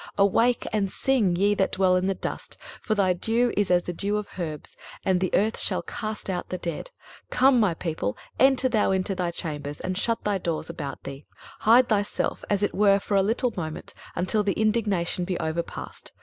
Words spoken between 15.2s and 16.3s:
be overpast.